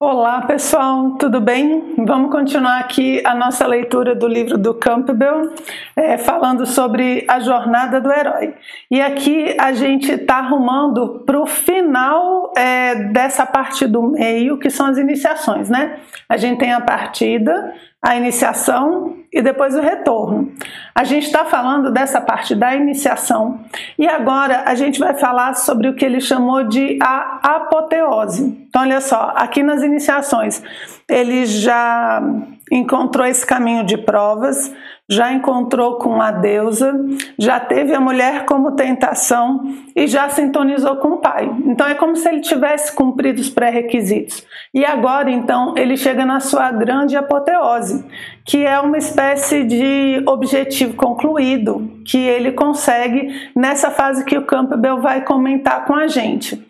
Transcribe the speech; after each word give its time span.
Olá 0.00 0.42
pessoal, 0.42 1.16
tudo 1.16 1.40
bem? 1.40 1.96
Vamos 2.06 2.30
continuar 2.30 2.78
aqui 2.78 3.20
a 3.26 3.34
nossa 3.34 3.66
leitura 3.66 4.14
do 4.14 4.28
livro 4.28 4.56
do 4.56 4.72
Campbell, 4.72 5.52
é, 5.96 6.16
falando 6.16 6.64
sobre 6.64 7.24
a 7.26 7.40
jornada 7.40 8.00
do 8.00 8.08
herói. 8.08 8.54
E 8.88 9.00
aqui 9.00 9.56
a 9.58 9.72
gente 9.72 10.12
está 10.12 10.36
arrumando 10.36 11.24
para 11.26 11.40
o 11.40 11.46
final 11.46 12.52
é, 12.56 12.94
dessa 13.06 13.44
parte 13.44 13.88
do 13.88 14.00
meio, 14.12 14.56
que 14.56 14.70
são 14.70 14.86
as 14.86 14.98
iniciações, 14.98 15.68
né? 15.68 15.98
A 16.28 16.36
gente 16.36 16.60
tem 16.60 16.72
a 16.72 16.80
partida, 16.80 17.74
a 18.00 18.14
iniciação 18.14 19.17
e 19.32 19.42
depois 19.42 19.74
o 19.74 19.80
retorno. 19.80 20.52
A 20.94 21.04
gente 21.04 21.26
está 21.26 21.44
falando 21.44 21.92
dessa 21.92 22.20
parte 22.20 22.54
da 22.54 22.74
iniciação 22.74 23.60
e 23.98 24.06
agora 24.06 24.64
a 24.66 24.74
gente 24.74 24.98
vai 24.98 25.14
falar 25.14 25.54
sobre 25.54 25.88
o 25.88 25.94
que 25.94 26.04
ele 26.04 26.20
chamou 26.20 26.64
de 26.64 26.98
a 27.02 27.56
apoteose. 27.56 28.66
Então, 28.68 28.82
olha 28.82 29.00
só, 29.00 29.32
aqui 29.36 29.62
nas 29.62 29.82
iniciações 29.82 30.62
ele 31.08 31.46
já 31.46 32.22
encontrou 32.70 33.26
esse 33.26 33.46
caminho 33.46 33.84
de 33.84 33.96
provas, 33.96 34.72
já 35.10 35.32
encontrou 35.32 35.96
com 35.96 36.20
a 36.20 36.30
deusa, 36.30 36.94
já 37.38 37.58
teve 37.58 37.94
a 37.94 38.00
mulher 38.00 38.44
como 38.44 38.72
tentação 38.72 39.62
e 39.96 40.06
já 40.06 40.28
sintonizou 40.28 40.96
com 40.96 41.12
o 41.12 41.16
pai. 41.16 41.50
Então 41.64 41.86
é 41.86 41.94
como 41.94 42.14
se 42.14 42.28
ele 42.28 42.40
tivesse 42.40 42.94
cumprido 42.94 43.40
os 43.40 43.48
pré-requisitos. 43.48 44.44
E 44.74 44.84
agora, 44.84 45.30
então, 45.30 45.74
ele 45.78 45.96
chega 45.96 46.26
na 46.26 46.40
sua 46.40 46.70
grande 46.70 47.16
apoteose, 47.16 48.04
que 48.44 48.66
é 48.66 48.78
uma 48.80 48.98
espécie 48.98 49.64
de 49.64 50.22
objetivo 50.26 50.94
concluído 50.94 51.90
que 52.04 52.18
ele 52.18 52.52
consegue 52.52 53.50
nessa 53.56 53.90
fase 53.90 54.24
que 54.24 54.36
o 54.36 54.44
Campbell 54.44 55.00
vai 55.00 55.24
comentar 55.24 55.86
com 55.86 55.94
a 55.94 56.06
gente. 56.06 56.68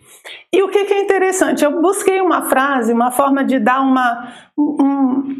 E 0.52 0.62
o 0.62 0.68
que, 0.68 0.78
é 0.78 1.00
interessante? 1.00 1.64
Eu 1.64 1.80
busquei 1.80 2.20
uma 2.20 2.42
frase, 2.42 2.92
uma 2.92 3.10
forma 3.10 3.44
de 3.44 3.58
dar 3.58 3.80
uma, 3.80 4.32
um, 4.56 5.37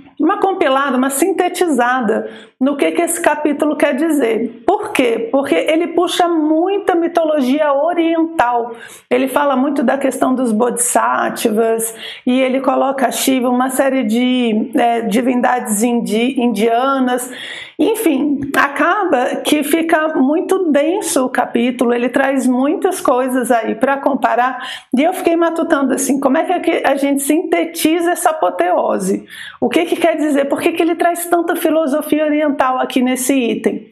compilada, 0.69 0.97
uma 0.97 1.11
sintetizada 1.11 2.31
no 2.61 2.77
que, 2.77 2.91
que 2.93 3.03
esse 3.03 3.21
capítulo 3.21 3.77
quer 3.77 3.95
dizer. 3.95 4.63
Por 4.79 4.93
quê? 4.93 5.29
Porque 5.33 5.57
ele 5.57 5.89
puxa 5.89 6.29
muita 6.29 6.95
mitologia 6.95 7.75
oriental. 7.75 8.77
Ele 9.11 9.27
fala 9.27 9.57
muito 9.57 9.83
da 9.83 9.99
questão 9.99 10.33
dos 10.33 10.53
bodhisattvas 10.53 11.93
e 12.25 12.41
ele 12.41 12.61
coloca 12.61 13.11
Shiva, 13.11 13.49
uma 13.49 13.71
série 13.71 14.05
de 14.05 14.71
é, 14.77 15.01
divindades 15.01 15.83
indi 15.83 16.41
indianas. 16.41 17.29
Enfim, 17.77 18.39
acaba 18.57 19.37
que 19.45 19.65
fica 19.65 20.15
muito 20.15 20.71
denso 20.71 21.27
o 21.27 21.29
capítulo, 21.29 21.93
ele 21.93 22.09
traz 22.09 22.47
muitas 22.47 23.01
coisas 23.01 23.51
aí 23.51 23.75
para 23.75 23.97
comparar. 23.97 24.65
E 24.97 25.03
eu 25.03 25.13
fiquei 25.13 25.35
matutando 25.35 25.93
assim, 25.93 26.21
como 26.21 26.39
é 26.39 26.61
que 26.61 26.83
a 26.87 26.95
gente 26.95 27.25
sintetiza 27.25 28.13
essa 28.13 28.31
apoteose? 28.31 29.27
O 29.61 29.69
que, 29.69 29.87
que 29.87 29.97
quer 29.97 30.17
dizer? 30.17 30.45
Por 30.45 30.61
que, 30.61 30.71
que 30.71 30.83
ele 30.83 30.95
traz 30.95 31.27
tanta 31.27 31.57
filosofia 31.57 32.25
oriental 32.25 32.79
aqui 32.79 33.03
nesse 33.03 33.35
item? 33.35 33.89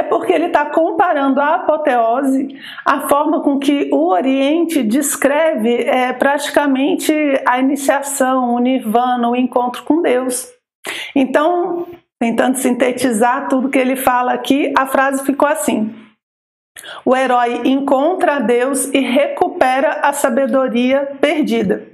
É 0.00 0.02
porque 0.02 0.32
ele 0.32 0.46
está 0.46 0.64
comparando 0.64 1.42
a 1.42 1.56
apoteose, 1.56 2.58
a 2.86 3.06
forma 3.06 3.42
com 3.42 3.58
que 3.58 3.90
o 3.92 4.08
Oriente 4.08 4.82
descreve 4.82 5.82
é, 5.82 6.10
praticamente 6.14 7.12
a 7.46 7.60
iniciação, 7.60 8.54
o 8.54 8.58
nirvana, 8.58 9.28
o 9.28 9.36
encontro 9.36 9.82
com 9.82 10.00
Deus. 10.00 10.48
Então, 11.14 11.86
tentando 12.18 12.56
sintetizar 12.56 13.46
tudo 13.50 13.68
que 13.68 13.78
ele 13.78 13.94
fala 13.94 14.32
aqui, 14.32 14.72
a 14.74 14.86
frase 14.86 15.22
ficou 15.22 15.46
assim: 15.46 15.94
O 17.04 17.14
herói 17.14 17.60
encontra 17.66 18.40
Deus 18.40 18.86
e 18.94 19.00
recupera 19.00 20.00
a 20.02 20.14
sabedoria 20.14 21.14
perdida. 21.20 21.89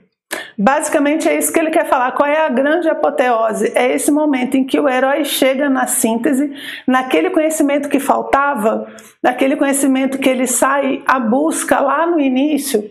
Basicamente 0.59 1.29
é 1.29 1.37
isso 1.37 1.53
que 1.53 1.59
ele 1.59 1.71
quer 1.71 1.87
falar. 1.87 2.13
Qual 2.13 2.29
é 2.29 2.47
a 2.47 2.49
grande 2.49 2.89
apoteose? 2.89 3.73
É 3.75 3.93
esse 3.93 4.11
momento 4.11 4.57
em 4.57 4.65
que 4.65 4.81
o 4.81 4.89
herói 4.89 5.25
chega 5.25 5.69
na 5.69 5.87
síntese, 5.87 6.51
naquele 6.87 7.31
conhecimento 7.31 7.89
que 7.89 8.01
faltava, 8.01 8.87
naquele 9.23 9.57
conhecimento 9.57 10.19
que 10.19 10.29
ele 10.29 10.47
sai 10.47 11.03
à 11.07 11.19
busca 11.19 11.79
lá 11.81 12.07
no 12.07 12.19
início. 12.19 12.83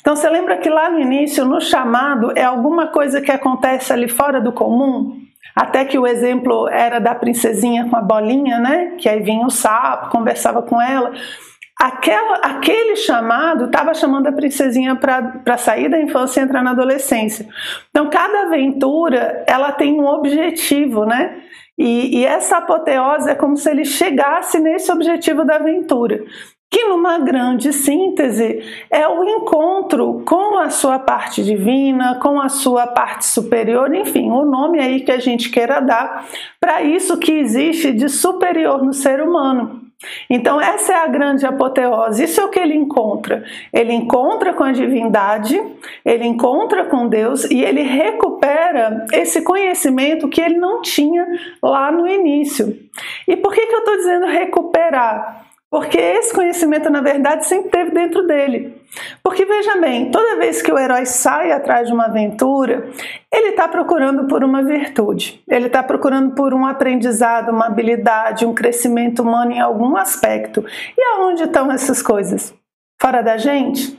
Então 0.00 0.14
você 0.14 0.28
lembra 0.28 0.58
que 0.58 0.68
lá 0.68 0.90
no 0.90 1.00
início, 1.00 1.44
no 1.44 1.60
chamado, 1.60 2.32
é 2.36 2.42
alguma 2.42 2.88
coisa 2.88 3.20
que 3.20 3.30
acontece 3.30 3.92
ali 3.92 4.08
fora 4.08 4.40
do 4.40 4.52
comum? 4.52 5.18
Até 5.54 5.84
que 5.84 5.98
o 5.98 6.06
exemplo 6.06 6.68
era 6.68 6.98
da 6.98 7.14
princesinha 7.14 7.88
com 7.88 7.96
a 7.96 8.02
bolinha, 8.02 8.58
né? 8.58 8.96
Que 8.98 9.08
aí 9.08 9.20
vinha 9.20 9.46
o 9.46 9.50
sapo, 9.50 10.10
conversava 10.10 10.62
com 10.62 10.80
ela. 10.80 11.12
Aquela, 11.78 12.36
aquele 12.36 12.96
chamado 12.96 13.64
estava 13.64 13.92
chamando 13.94 14.28
a 14.28 14.32
princesinha 14.32 14.96
para 14.96 15.58
sair 15.58 15.88
da 15.88 16.00
infância 16.00 16.40
e 16.40 16.44
entrar 16.44 16.62
na 16.62 16.70
adolescência. 16.70 17.48
Então, 17.90 18.08
cada 18.08 18.42
aventura 18.42 19.44
ela 19.46 19.72
tem 19.72 20.00
um 20.00 20.06
objetivo, 20.06 21.04
né? 21.04 21.36
E, 21.76 22.20
e 22.20 22.24
essa 22.24 22.58
apoteose 22.58 23.30
é 23.30 23.34
como 23.34 23.56
se 23.56 23.68
ele 23.68 23.84
chegasse 23.84 24.60
nesse 24.60 24.90
objetivo 24.92 25.44
da 25.44 25.56
aventura 25.56 26.22
que 26.74 26.88
numa 26.88 27.18
grande 27.20 27.72
síntese 27.72 28.60
é 28.90 29.06
o 29.06 29.22
encontro 29.22 30.24
com 30.26 30.58
a 30.58 30.70
sua 30.70 30.98
parte 30.98 31.40
divina, 31.44 32.18
com 32.20 32.40
a 32.40 32.48
sua 32.48 32.84
parte 32.88 33.26
superior, 33.26 33.94
enfim, 33.94 34.28
o 34.28 34.44
nome 34.44 34.80
aí 34.80 35.02
que 35.02 35.12
a 35.12 35.20
gente 35.20 35.50
queira 35.50 35.78
dar 35.78 36.26
para 36.58 36.82
isso 36.82 37.16
que 37.16 37.30
existe 37.30 37.92
de 37.92 38.08
superior 38.08 38.82
no 38.82 38.92
ser 38.92 39.22
humano. 39.22 39.83
Então, 40.28 40.60
essa 40.60 40.92
é 40.92 40.96
a 40.96 41.06
grande 41.06 41.46
apoteose. 41.46 42.24
Isso 42.24 42.40
é 42.40 42.44
o 42.44 42.50
que 42.50 42.58
ele 42.58 42.74
encontra. 42.74 43.44
Ele 43.72 43.92
encontra 43.92 44.52
com 44.52 44.64
a 44.64 44.72
divindade, 44.72 45.60
ele 46.04 46.24
encontra 46.24 46.84
com 46.84 47.08
Deus 47.08 47.44
e 47.44 47.62
ele 47.62 47.82
recupera 47.82 49.06
esse 49.12 49.42
conhecimento 49.42 50.28
que 50.28 50.40
ele 50.40 50.56
não 50.56 50.82
tinha 50.82 51.26
lá 51.62 51.90
no 51.90 52.06
início. 52.06 52.78
E 53.26 53.36
por 53.36 53.52
que, 53.52 53.66
que 53.66 53.74
eu 53.74 53.78
estou 53.80 53.96
dizendo 53.96 54.26
recuperar? 54.26 55.44
Porque 55.74 55.98
esse 55.98 56.32
conhecimento, 56.32 56.88
na 56.88 57.00
verdade, 57.00 57.48
sempre 57.48 57.68
teve 57.68 57.90
dentro 57.90 58.24
dele. 58.28 58.80
Porque 59.20 59.44
veja 59.44 59.76
bem, 59.78 60.08
toda 60.08 60.36
vez 60.36 60.62
que 60.62 60.72
o 60.72 60.78
herói 60.78 61.04
sai 61.04 61.50
atrás 61.50 61.88
de 61.88 61.92
uma 61.92 62.04
aventura, 62.04 62.88
ele 63.32 63.48
está 63.48 63.66
procurando 63.66 64.28
por 64.28 64.44
uma 64.44 64.62
virtude, 64.62 65.42
ele 65.48 65.66
está 65.66 65.82
procurando 65.82 66.32
por 66.36 66.54
um 66.54 66.64
aprendizado, 66.64 67.50
uma 67.50 67.66
habilidade, 67.66 68.46
um 68.46 68.54
crescimento 68.54 69.20
humano 69.24 69.50
em 69.50 69.60
algum 69.60 69.96
aspecto. 69.96 70.64
E 70.96 71.02
aonde 71.16 71.42
estão 71.42 71.72
essas 71.72 72.00
coisas? 72.00 72.54
Fora 73.02 73.20
da 73.20 73.36
gente? 73.36 73.98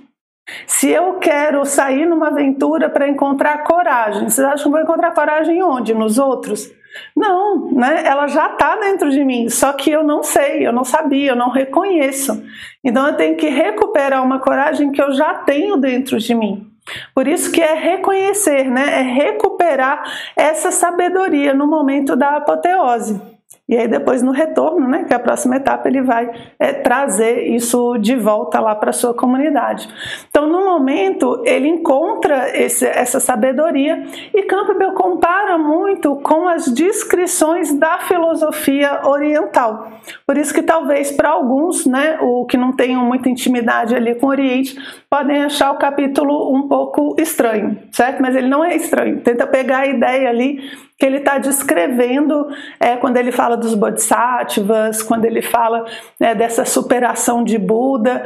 Se 0.66 0.90
eu 0.90 1.16
quero 1.16 1.66
sair 1.66 2.06
numa 2.06 2.30
aventura 2.30 2.90
para 2.90 3.10
encontrar 3.10 3.66
coragem, 3.66 4.30
vocês 4.30 4.48
acham 4.48 4.72
que 4.72 4.78
vou 4.78 4.80
encontrar 4.80 5.14
coragem 5.14 5.62
onde? 5.62 5.94
Nos 5.94 6.18
outros? 6.18 6.72
Não, 7.16 7.72
né? 7.72 8.04
Ela 8.06 8.28
já 8.28 8.48
está 8.48 8.76
dentro 8.78 9.10
de 9.10 9.24
mim, 9.24 9.50
só 9.50 9.74
que 9.74 9.92
eu 9.92 10.04
não 10.04 10.24
sei, 10.24 10.66
eu 10.66 10.74
não 10.74 10.84
sabia, 10.84 11.32
eu 11.32 11.36
não 11.36 11.50
reconheço. 11.50 12.44
Então 12.84 13.08
eu 13.08 13.16
tenho 13.16 13.36
que 13.36 13.48
recuperar 13.48 14.24
uma 14.24 14.40
coragem 14.40 14.92
que 14.92 15.02
eu 15.02 15.12
já 15.14 15.34
tenho 15.36 15.78
dentro 15.78 16.18
de 16.20 16.34
mim. 16.34 16.72
Por 17.14 17.28
isso 17.28 17.52
que 17.52 17.62
é 17.62 17.74
reconhecer, 17.74 18.70
né? 18.70 19.00
É 19.00 19.02
recuperar 19.02 20.04
essa 20.36 20.72
sabedoria 20.72 21.54
no 21.54 21.68
momento 21.68 22.16
da 22.16 22.38
apoteose. 22.38 23.35
E 23.68 23.76
aí 23.76 23.88
depois 23.88 24.22
no 24.22 24.32
retorno, 24.32 24.88
né, 24.88 25.06
que 25.06 25.14
é 25.14 25.16
a 25.16 25.20
próxima 25.20 25.56
etapa, 25.56 25.88
ele 25.88 26.02
vai 26.02 26.30
é, 26.60 26.72
trazer 26.72 27.48
isso 27.48 27.98
de 27.98 28.16
volta 28.16 28.60
lá 28.60 28.76
para 28.76 28.92
sua 28.92 29.12
comunidade. 29.14 29.90
Então, 30.30 30.46
no 30.46 30.64
momento, 30.64 31.42
ele 31.46 31.68
encontra 31.68 32.56
esse, 32.56 32.86
essa 32.86 33.20
sabedoria 33.20 34.04
e 34.34 34.44
Campbell 34.44 34.94
compara 34.94 35.58
muito 35.58 36.16
com 36.18 36.48
as 36.48 36.66
descrições 36.66 37.74
da 37.74 38.00
filosofia 38.00 39.02
oriental. 39.04 39.88
Por 40.28 40.38
isso 40.38 40.54
que 40.54 40.62
talvez 40.62 41.12
para 41.12 41.30
alguns, 41.30 41.88
né, 41.88 42.20
o 42.22 42.46
que 42.46 42.58
não 42.58 42.72
tenham 42.72 43.04
muita 43.04 43.30
intimidade 43.30 43.96
ali 43.96 44.14
com 44.14 44.28
o 44.28 44.30
Oriente, 44.30 44.78
podem 45.10 45.44
achar 45.44 45.72
o 45.72 45.78
capítulo 45.78 46.56
um 46.56 46.68
pouco 46.68 47.16
estranho, 47.18 47.80
certo? 47.92 48.22
Mas 48.22 48.36
ele 48.36 48.48
não 48.48 48.64
é 48.64 48.76
estranho. 48.76 49.22
Tenta 49.22 49.48
pegar 49.48 49.80
a 49.80 49.88
ideia 49.88 50.30
ali 50.30 50.60
que 50.98 51.06
ele 51.06 51.18
está 51.18 51.38
descrevendo 51.38 52.48
é, 52.80 52.96
quando 52.96 53.18
ele 53.18 53.32
fala 53.32 53.58
dos 53.58 53.74
bodhisattvas, 53.74 55.02
quando 55.04 55.26
ele 55.26 55.42
fala 55.42 55.86
é, 56.20 56.34
dessa 56.34 56.64
superação 56.64 57.44
de 57.44 57.58
Buda. 57.58 58.26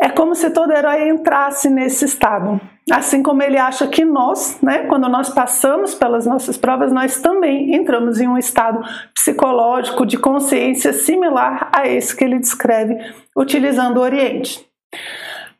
É 0.00 0.08
como 0.08 0.34
se 0.34 0.50
todo 0.50 0.72
herói 0.72 1.08
entrasse 1.08 1.70
nesse 1.70 2.04
estado. 2.04 2.60
Assim 2.90 3.22
como 3.22 3.42
ele 3.42 3.58
acha 3.58 3.86
que 3.86 4.04
nós, 4.04 4.58
né, 4.62 4.84
quando 4.86 5.08
nós 5.08 5.28
passamos 5.28 5.94
pelas 5.94 6.26
nossas 6.26 6.56
provas, 6.56 6.92
nós 6.92 7.20
também 7.20 7.74
entramos 7.74 8.20
em 8.20 8.26
um 8.26 8.38
estado 8.38 8.80
psicológico 9.14 10.06
de 10.06 10.16
consciência 10.16 10.92
similar 10.92 11.70
a 11.72 11.86
esse 11.86 12.16
que 12.16 12.24
ele 12.24 12.38
descreve 12.38 12.96
utilizando 13.36 13.98
o 13.98 14.02
Oriente. 14.02 14.66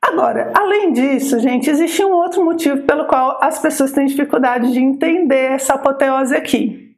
Agora, 0.02 0.52
além 0.54 0.92
disso, 0.92 1.38
gente, 1.40 1.68
existe 1.68 2.04
um 2.04 2.12
outro 2.12 2.44
motivo 2.44 2.82
pelo 2.82 3.06
qual 3.06 3.38
as 3.42 3.58
pessoas 3.58 3.92
têm 3.92 4.06
dificuldade 4.06 4.72
de 4.72 4.80
entender 4.80 5.52
essa 5.52 5.74
apoteose 5.74 6.34
aqui. 6.34 6.88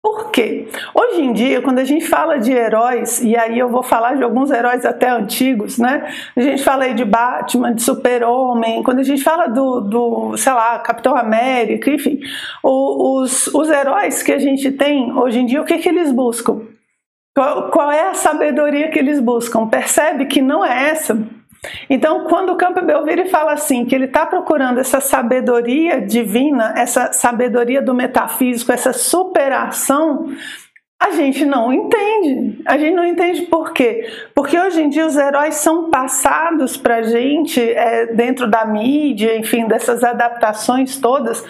Por 0.00 0.30
quê? 0.30 0.68
Hoje 0.94 1.20
em 1.20 1.32
dia, 1.32 1.60
quando 1.60 1.80
a 1.80 1.84
gente 1.84 2.06
fala 2.06 2.38
de 2.38 2.52
heróis, 2.52 3.20
e 3.20 3.36
aí 3.36 3.58
eu 3.58 3.68
vou 3.68 3.82
falar 3.82 4.14
de 4.14 4.22
alguns 4.22 4.50
heróis 4.50 4.86
até 4.86 5.10
antigos, 5.10 5.76
né? 5.76 6.08
A 6.36 6.40
gente 6.40 6.62
fala 6.62 6.84
aí 6.84 6.94
de 6.94 7.04
Batman, 7.04 7.74
de 7.74 7.82
Super-Homem, 7.82 8.82
quando 8.84 9.00
a 9.00 9.02
gente 9.02 9.22
fala 9.22 9.48
do, 9.48 9.80
do, 9.80 10.36
sei 10.36 10.52
lá, 10.52 10.78
Capitão 10.78 11.16
América, 11.16 11.90
enfim, 11.90 12.20
os, 12.62 13.48
os 13.48 13.68
heróis 13.68 14.22
que 14.22 14.32
a 14.32 14.38
gente 14.38 14.70
tem 14.70 15.12
hoje 15.12 15.40
em 15.40 15.46
dia, 15.46 15.60
o 15.60 15.64
que, 15.64 15.78
que 15.78 15.88
eles 15.88 16.12
buscam? 16.12 16.62
Qual, 17.36 17.70
qual 17.70 17.90
é 17.90 18.08
a 18.08 18.14
sabedoria 18.14 18.90
que 18.90 18.98
eles 18.98 19.20
buscam? 19.20 19.66
Percebe 19.66 20.26
que 20.26 20.40
não 20.40 20.64
é 20.64 20.90
essa? 20.90 21.18
Então, 21.90 22.24
quando 22.24 22.52
o 22.52 22.56
Campbell 22.56 23.04
vira 23.04 23.22
e 23.22 23.28
fala 23.28 23.52
assim, 23.52 23.84
que 23.84 23.94
ele 23.94 24.04
está 24.04 24.24
procurando 24.24 24.78
essa 24.78 25.00
sabedoria 25.00 26.00
divina, 26.00 26.74
essa 26.76 27.12
sabedoria 27.12 27.82
do 27.82 27.94
metafísico, 27.94 28.70
essa 28.70 28.92
superação, 28.92 30.28
a 31.00 31.10
gente 31.10 31.44
não 31.44 31.72
entende. 31.72 32.60
A 32.66 32.76
gente 32.76 32.94
não 32.94 33.04
entende 33.04 33.42
por 33.42 33.72
quê? 33.72 34.08
Porque 34.34 34.58
hoje 34.58 34.82
em 34.82 34.88
dia 34.88 35.06
os 35.06 35.16
heróis 35.16 35.56
são 35.56 35.90
passados 35.90 36.76
para 36.76 36.96
a 36.96 37.02
gente 37.02 37.60
é, 37.60 38.06
dentro 38.06 38.48
da 38.48 38.64
mídia, 38.64 39.36
enfim, 39.36 39.66
dessas 39.66 40.02
adaptações 40.02 40.98
todas, 40.98 41.44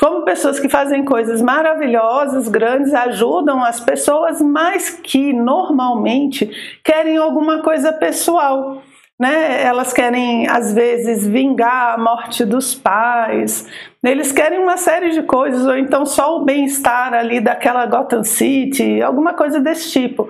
como 0.00 0.24
pessoas 0.24 0.58
que 0.58 0.68
fazem 0.68 1.04
coisas 1.04 1.42
maravilhosas, 1.42 2.48
grandes, 2.48 2.94
ajudam 2.94 3.62
as 3.62 3.80
pessoas, 3.80 4.40
mas 4.40 4.90
que 4.90 5.32
normalmente 5.32 6.50
querem 6.84 7.16
alguma 7.16 7.62
coisa 7.62 7.92
pessoal 7.92 8.82
né? 9.22 9.62
Elas 9.62 9.92
querem 9.92 10.48
às 10.48 10.74
vezes 10.74 11.24
vingar 11.24 11.94
a 11.94 11.98
morte 11.98 12.44
dos 12.44 12.74
pais. 12.74 13.68
Eles 14.02 14.32
querem 14.32 14.58
uma 14.58 14.76
série 14.76 15.10
de 15.10 15.22
coisas 15.22 15.64
ou 15.64 15.76
então 15.76 16.04
só 16.04 16.38
o 16.38 16.44
bem-estar 16.44 17.14
ali 17.14 17.40
daquela 17.40 17.86
Gotham 17.86 18.24
City, 18.24 19.00
alguma 19.00 19.32
coisa 19.32 19.60
desse 19.60 19.92
tipo. 19.92 20.28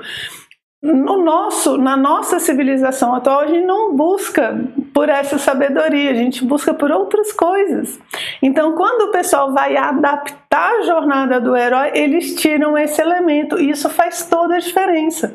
No 0.82 1.24
nosso, 1.24 1.78
na 1.78 1.96
nossa 1.96 2.38
civilização 2.38 3.14
atual, 3.14 3.40
a 3.40 3.46
gente 3.46 3.64
não 3.64 3.96
busca 3.96 4.62
por 4.92 5.08
essa 5.08 5.38
sabedoria, 5.38 6.10
a 6.10 6.14
gente 6.14 6.44
busca 6.44 6.74
por 6.74 6.90
outras 6.90 7.32
coisas. 7.32 7.98
Então, 8.42 8.74
quando 8.74 9.08
o 9.08 9.10
pessoal 9.10 9.54
vai 9.54 9.74
adaptar 9.74 10.80
a 10.80 10.82
jornada 10.82 11.40
do 11.40 11.56
herói, 11.56 11.92
eles 11.94 12.34
tiram 12.34 12.76
esse 12.76 13.00
elemento 13.00 13.58
e 13.58 13.70
isso 13.70 13.88
faz 13.88 14.26
toda 14.26 14.56
a 14.56 14.58
diferença. 14.58 15.34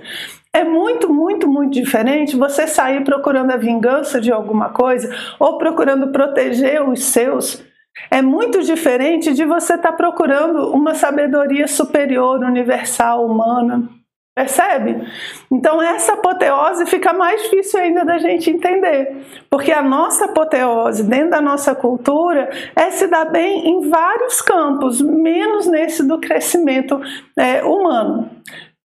É 0.58 0.64
muito, 0.64 1.14
muito, 1.14 1.48
muito 1.48 1.72
diferente 1.72 2.36
você 2.36 2.66
sair 2.66 3.04
procurando 3.04 3.52
a 3.52 3.58
vingança 3.58 4.20
de 4.20 4.32
alguma 4.32 4.70
coisa 4.70 5.16
ou 5.38 5.60
procurando 5.60 6.08
proteger 6.08 6.82
os 6.82 7.04
seus. 7.04 7.64
É 8.10 8.24
muito 8.24 8.64
diferente 8.64 9.34
de 9.34 9.46
você 9.46 9.76
estar 9.76 9.92
tá 9.92 9.96
procurando 9.96 10.72
uma 10.74 10.96
sabedoria 10.96 11.68
superior, 11.68 12.40
universal, 12.40 13.24
humana. 13.24 13.88
Percebe? 14.34 15.08
Então, 15.52 15.80
essa 15.80 16.14
apoteose 16.14 16.88
fica 16.88 17.14
mais 17.14 17.42
difícil 17.44 17.80
ainda 17.80 18.04
da 18.04 18.18
gente 18.18 18.50
entender, 18.50 19.26
porque 19.50 19.72
a 19.72 19.82
nossa 19.84 20.26
apoteose 20.26 21.04
dentro 21.04 21.32
da 21.32 21.42
nossa 21.42 21.76
cultura 21.76 22.50
é 22.76 22.90
se 22.90 23.06
dar 23.06 23.26
bem 23.26 23.68
em 23.68 23.90
vários 23.90 24.42
campos, 24.42 25.02
menos 25.02 25.68
nesse 25.68 26.04
do 26.04 26.20
crescimento 26.20 27.00
é, 27.36 27.64
humano. 27.64 28.30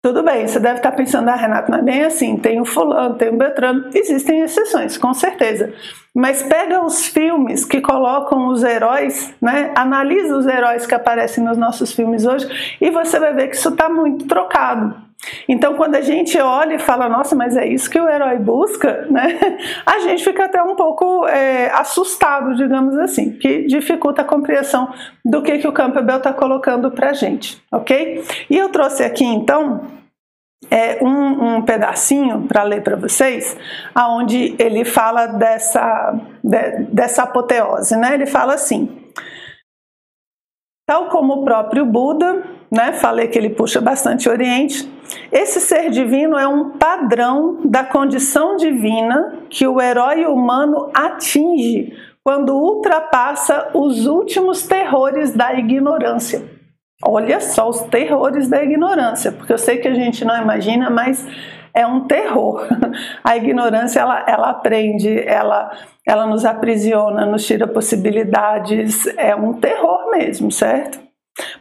Tudo 0.04 0.24
bem, 0.24 0.48
você 0.48 0.60
deve 0.60 0.78
estar 0.78 0.94
pensando, 0.94 1.30
ah, 1.30 1.36
Renato, 1.36 1.70
não 1.70 1.78
é 1.78 1.82
bem 1.84 2.04
assim, 2.04 2.36
tem 2.36 2.60
o 2.60 2.66
fulano, 2.66 3.16
tem 3.16 3.30
o 3.30 3.38
Beltrano. 3.38 3.88
Existem 3.94 4.42
exceções, 4.42 4.98
com 4.98 5.14
certeza. 5.14 5.72
Mas 6.14 6.42
pega 6.42 6.84
os 6.84 7.06
filmes 7.06 7.64
que 7.64 7.80
colocam 7.82 8.48
os 8.48 8.64
heróis, 8.64 9.32
né? 9.40 9.72
Analisa 9.76 10.36
os 10.36 10.48
heróis 10.48 10.88
que 10.88 10.96
aparecem 10.96 11.44
nos 11.44 11.56
nossos 11.56 11.94
filmes 11.94 12.26
hoje 12.26 12.48
e 12.82 12.90
você 12.90 13.20
vai 13.20 13.32
ver 13.34 13.50
que 13.50 13.56
isso 13.56 13.70
está 13.70 13.90
muito 13.90 14.26
trocado. 14.26 14.96
Então, 15.48 15.76
quando 15.76 15.96
a 15.96 16.02
gente 16.02 16.38
olha 16.40 16.76
e 16.76 16.80
fala, 16.80 17.08
nossa, 17.08 17.36
mas 17.36 17.56
é 17.56 17.68
isso 17.68 17.90
que 17.90 18.00
o 18.00 18.10
herói 18.10 18.38
busca, 18.38 19.06
né? 19.10 19.38
A 19.86 20.00
gente 20.00 20.24
fica 20.24 20.46
até 20.46 20.62
um 20.62 20.76
pouco 20.76 21.28
é, 21.28 21.72
assustado, 21.72 22.56
digamos 22.56 22.98
assim, 22.98 23.34
que 23.34 23.66
dificulta 23.68 24.22
a 24.22 24.26
compreensão 24.26 24.92
do 25.24 25.42
que, 25.42 25.60
que 25.60 25.68
o 25.68 25.72
Campbell 25.72 26.18
está 26.18 26.34
colocando 26.34 26.92
para 26.92 27.12
a 27.12 27.14
gente, 27.14 27.62
ok? 27.72 28.24
E 28.50 28.58
eu 28.58 28.70
trouxe 28.70 29.04
aqui, 29.04 29.24
então, 29.24 29.82
é, 30.70 31.04
um, 31.04 31.58
um 31.58 31.62
pedacinho 31.62 32.44
para 32.48 32.64
ler 32.64 32.82
para 32.82 32.96
vocês, 32.96 33.58
aonde 33.94 34.56
ele 34.58 34.86
fala 34.86 35.28
dessa, 35.28 36.16
de, 36.44 36.84
dessa 36.92 37.24
apoteose, 37.24 37.96
né? 37.96 38.14
Ele 38.14 38.26
fala 38.26 38.54
assim, 38.54 39.02
tal 40.86 41.10
como 41.10 41.34
o 41.34 41.44
próprio 41.44 41.86
Buda, 41.86 42.44
né? 42.72 42.94
Falei 42.94 43.28
que 43.28 43.38
ele 43.38 43.50
puxa 43.50 43.82
bastante 43.82 44.30
Oriente. 44.30 44.90
Esse 45.32 45.60
ser 45.60 45.90
divino 45.90 46.38
é 46.38 46.48
um 46.48 46.72
padrão 46.72 47.60
da 47.66 47.84
condição 47.84 48.56
divina 48.56 49.40
que 49.50 49.68
o 49.68 49.82
herói 49.82 50.26
humano 50.26 50.90
atinge 50.94 51.94
quando 52.24 52.56
ultrapassa 52.56 53.70
os 53.74 54.06
últimos 54.06 54.68
terrores 54.68 55.34
da 55.34 55.54
ignorância. 55.54 56.44
Olha 57.04 57.40
só 57.40 57.68
os 57.68 57.82
terrores 57.82 58.48
da 58.48 58.64
ignorância, 58.64 59.32
porque 59.32 59.52
eu 59.52 59.58
sei 59.58 59.78
que 59.78 59.88
a 59.88 59.94
gente 59.94 60.24
não 60.24 60.40
imagina, 60.40 60.90
mas 60.90 61.26
é 61.74 61.86
um 61.86 62.02
terror. 62.02 62.68
A 63.24 63.38
ignorância 63.38 64.00
ela, 64.00 64.26
ela 64.28 64.50
aprende, 64.50 65.20
ela, 65.28 65.72
ela 66.06 66.26
nos 66.26 66.46
aprisiona, 66.46 67.26
nos 67.26 67.46
tira 67.46 67.68
possibilidades, 67.68 69.08
é 69.18 69.36
um 69.36 69.54
terror 69.54 70.12
mesmo, 70.12 70.52
certo? 70.52 71.00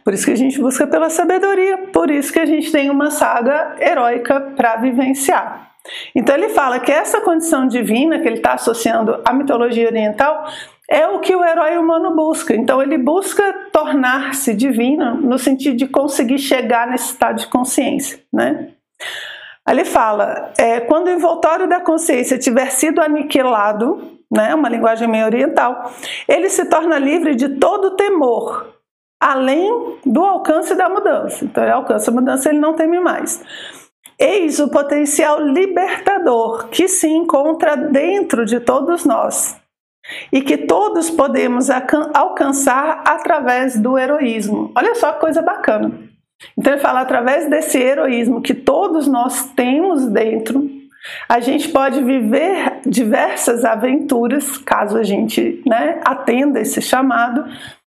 Por 0.03 0.13
isso 0.13 0.25
que 0.25 0.31
a 0.31 0.37
gente 0.37 0.59
busca 0.59 0.85
pela 0.85 1.09
sabedoria, 1.09 1.77
por 1.93 2.11
isso 2.11 2.31
que 2.31 2.39
a 2.39 2.45
gente 2.45 2.71
tem 2.71 2.89
uma 2.89 3.09
saga 3.09 3.75
heróica 3.79 4.41
para 4.55 4.75
vivenciar. 4.77 5.71
Então 6.15 6.35
ele 6.35 6.49
fala 6.49 6.79
que 6.79 6.91
essa 6.91 7.21
condição 7.21 7.67
divina 7.67 8.19
que 8.19 8.27
ele 8.27 8.37
está 8.37 8.53
associando 8.53 9.19
à 9.25 9.33
mitologia 9.33 9.87
oriental 9.87 10.45
é 10.89 11.07
o 11.07 11.19
que 11.19 11.33
o 11.35 11.43
herói 11.43 11.77
humano 11.77 12.13
busca. 12.13 12.53
Então 12.53 12.81
ele 12.81 12.97
busca 12.97 13.69
tornar-se 13.71 14.53
divino 14.53 15.15
no 15.15 15.39
sentido 15.39 15.77
de 15.77 15.87
conseguir 15.87 16.37
chegar 16.37 16.87
nesse 16.87 17.13
estado 17.13 17.39
de 17.39 17.47
consciência, 17.47 18.19
né? 18.31 18.67
Ele 19.67 19.85
fala, 19.85 20.51
é, 20.57 20.79
quando 20.79 21.07
o 21.07 21.11
envoltório 21.11 21.67
da 21.67 21.79
consciência 21.79 22.37
tiver 22.37 22.71
sido 22.71 22.99
aniquilado, 22.99 24.19
né, 24.31 24.55
uma 24.55 24.69
linguagem 24.69 25.07
meio 25.07 25.25
oriental, 25.25 25.91
ele 26.27 26.49
se 26.49 26.65
torna 26.65 26.97
livre 26.97 27.35
de 27.35 27.49
todo 27.59 27.95
temor, 27.95 28.73
além 29.21 29.99
do 30.05 30.23
alcance 30.23 30.73
da 30.73 30.89
mudança. 30.89 31.45
Então 31.45 31.63
ele 31.63 31.73
alcança 31.73 32.09
a 32.09 32.13
mudança, 32.13 32.49
ele 32.49 32.59
não 32.59 32.73
teme 32.73 32.99
mais. 32.99 33.43
Eis 34.17 34.59
o 34.59 34.69
potencial 34.69 35.41
libertador 35.41 36.67
que 36.69 36.87
se 36.87 37.07
encontra 37.07 37.75
dentro 37.75 38.45
de 38.45 38.59
todos 38.59 39.05
nós 39.05 39.59
e 40.31 40.41
que 40.41 40.57
todos 40.57 41.09
podemos 41.09 41.69
alcançar 41.69 43.03
através 43.05 43.79
do 43.79 43.97
heroísmo. 43.97 44.71
Olha 44.75 44.95
só 44.95 45.13
que 45.13 45.21
coisa 45.21 45.41
bacana. 45.41 46.10
Então 46.57 46.73
ele 46.73 46.81
fala 46.81 47.01
através 47.01 47.49
desse 47.49 47.77
heroísmo 47.77 48.41
que 48.41 48.53
todos 48.53 49.07
nós 49.07 49.51
temos 49.55 50.07
dentro, 50.07 50.69
a 51.27 51.39
gente 51.39 51.69
pode 51.69 52.03
viver 52.03 52.79
diversas 52.85 53.65
aventuras, 53.65 54.57
caso 54.57 54.97
a 54.97 55.03
gente 55.03 55.61
né, 55.65 55.99
atenda 56.05 56.59
esse 56.59 56.81
chamado, 56.81 57.45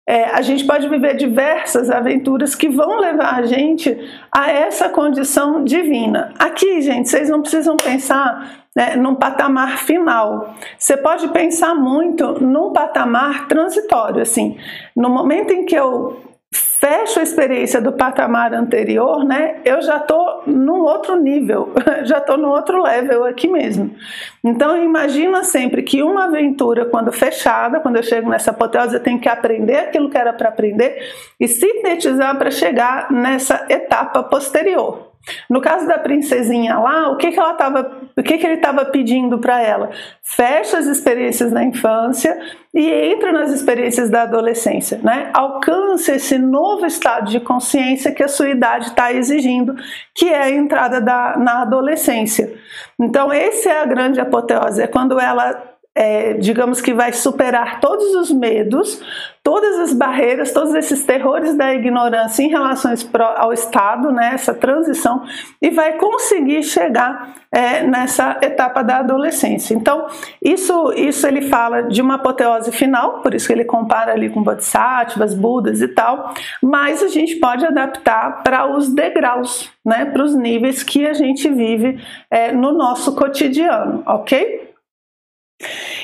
é, 0.07 0.25
a 0.25 0.41
gente 0.41 0.65
pode 0.65 0.87
viver 0.89 1.15
diversas 1.15 1.89
aventuras 1.89 2.55
que 2.55 2.67
vão 2.67 2.99
levar 2.99 3.35
a 3.35 3.45
gente 3.45 3.97
a 4.31 4.51
essa 4.51 4.89
condição 4.89 5.63
divina. 5.63 6.33
Aqui, 6.37 6.81
gente, 6.81 7.09
vocês 7.09 7.29
não 7.29 7.41
precisam 7.41 7.77
pensar 7.77 8.65
né, 8.75 8.95
num 8.95 9.15
patamar 9.15 9.77
final. 9.79 10.53
Você 10.77 10.97
pode 10.97 11.29
pensar 11.29 11.73
muito 11.73 12.43
num 12.43 12.73
patamar 12.73 13.47
transitório, 13.47 14.21
assim. 14.21 14.57
No 14.95 15.09
momento 15.09 15.53
em 15.53 15.65
que 15.65 15.75
eu 15.75 16.21
fecho 16.53 17.19
a 17.19 17.23
experiência 17.23 17.81
do 17.81 17.93
patamar 17.93 18.53
anterior, 18.53 19.23
né, 19.23 19.61
eu 19.65 19.81
já 19.81 19.97
estou 19.97 20.43
num 20.45 20.81
outro 20.81 21.15
nível, 21.15 21.73
já 22.03 22.17
estou 22.17 22.37
num 22.37 22.49
outro 22.49 22.81
level 22.81 23.23
aqui 23.23 23.47
mesmo. 23.47 23.95
Então 24.43 24.77
imagina 24.77 25.43
sempre 25.43 25.81
que 25.81 26.03
uma 26.03 26.25
aventura, 26.25 26.85
quando 26.85 27.11
fechada, 27.11 27.79
quando 27.79 27.95
eu 27.95 28.03
chego 28.03 28.29
nessa 28.29 28.51
apoteose, 28.51 28.95
eu 28.95 29.03
tenho 29.03 29.19
que 29.19 29.29
aprender 29.29 29.77
aquilo 29.77 30.09
que 30.09 30.17
era 30.17 30.33
para 30.33 30.49
aprender 30.49 30.97
e 31.39 31.47
sintetizar 31.47 32.37
para 32.37 32.51
chegar 32.51 33.11
nessa 33.11 33.65
etapa 33.69 34.21
posterior. 34.23 35.12
No 35.49 35.61
caso 35.61 35.87
da 35.87 35.97
princesinha 35.97 36.77
lá, 36.77 37.09
o 37.09 37.17
que, 37.17 37.31
que 37.31 37.39
ela 37.39 37.53
tava, 37.53 37.91
o 38.17 38.23
que, 38.23 38.37
que 38.37 38.45
ele 38.45 38.55
estava 38.55 38.85
pedindo 38.85 39.39
para 39.39 39.61
ela? 39.61 39.89
Fecha 40.21 40.77
as 40.77 40.85
experiências 40.85 41.51
na 41.51 41.63
infância 41.63 42.37
e 42.73 42.89
entra 42.89 43.31
nas 43.31 43.51
experiências 43.51 44.09
da 44.09 44.23
adolescência, 44.23 44.99
né? 45.01 45.29
Alcance 45.33 46.11
esse 46.11 46.37
novo 46.37 46.85
estado 46.85 47.29
de 47.29 47.39
consciência 47.39 48.11
que 48.11 48.23
a 48.23 48.27
sua 48.27 48.49
idade 48.49 48.87
está 48.87 49.13
exigindo, 49.13 49.75
que 50.13 50.27
é 50.27 50.43
a 50.43 50.49
entrada 50.49 50.99
da, 50.99 51.37
na 51.37 51.61
adolescência. 51.61 52.53
Então, 52.99 53.31
essa 53.31 53.69
é 53.69 53.79
a 53.79 53.85
grande 53.85 54.19
apoteose, 54.19 54.81
é 54.81 54.87
quando 54.87 55.19
ela 55.19 55.73
é, 55.95 56.33
digamos 56.33 56.81
que 56.81 56.93
vai 56.93 57.13
superar 57.13 57.79
todos 57.79 58.15
os 58.15 58.31
medos, 58.31 58.99
todas 59.43 59.77
as 59.79 59.93
barreiras, 59.93 60.51
todos 60.51 60.73
esses 60.73 61.03
terrores 61.03 61.55
da 61.55 61.73
ignorância 61.73 62.41
em 62.41 62.49
relação 62.49 62.93
ao 63.35 63.53
Estado, 63.53 64.11
né, 64.11 64.31
essa 64.33 64.53
transição, 64.53 65.23
e 65.61 65.69
vai 65.69 65.97
conseguir 65.97 66.63
chegar 66.63 67.35
é, 67.51 67.83
nessa 67.83 68.39
etapa 68.41 68.81
da 68.81 68.99
adolescência. 68.99 69.75
Então, 69.75 70.07
isso, 70.41 70.93
isso 70.93 71.27
ele 71.27 71.43
fala 71.43 71.83
de 71.83 72.01
uma 72.01 72.15
apoteose 72.15 72.71
final, 72.71 73.21
por 73.21 73.35
isso 73.35 73.45
que 73.45 73.53
ele 73.53 73.65
compara 73.65 74.13
ali 74.13 74.29
com 74.29 74.41
bodhisattvas, 74.41 75.35
budas 75.35 75.81
e 75.81 75.89
tal, 75.89 76.33
mas 76.61 77.03
a 77.03 77.07
gente 77.07 77.35
pode 77.35 77.65
adaptar 77.65 78.41
para 78.43 78.65
os 78.65 78.89
degraus, 78.89 79.69
né, 79.85 80.05
para 80.05 80.23
os 80.23 80.33
níveis 80.33 80.81
que 80.81 81.05
a 81.05 81.13
gente 81.13 81.47
vive 81.49 81.99
é, 82.31 82.51
no 82.51 82.71
nosso 82.71 83.13
cotidiano, 83.13 84.01
ok? 84.07 84.62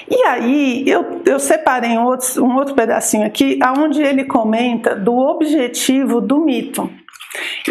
E 0.09 0.23
aí 0.25 0.83
eu, 0.87 1.21
eu 1.25 1.39
separei 1.39 1.97
um 1.97 2.05
outro, 2.05 2.43
um 2.43 2.55
outro 2.55 2.75
pedacinho 2.75 3.25
aqui, 3.25 3.59
onde 3.77 4.01
ele 4.01 4.25
comenta 4.25 4.95
do 4.95 5.15
objetivo 5.15 6.19
do 6.19 6.39
mito. 6.39 6.89